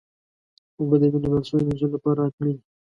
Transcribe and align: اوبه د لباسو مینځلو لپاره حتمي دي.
اوبه 0.79 0.95
د 1.01 1.03
لباسو 1.23 1.53
مینځلو 1.65 1.93
لپاره 1.95 2.19
حتمي 2.25 2.51
دي. 2.55 2.63